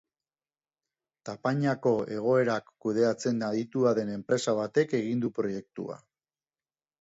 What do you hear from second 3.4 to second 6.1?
aditua den enpresa batek egin du proiektua.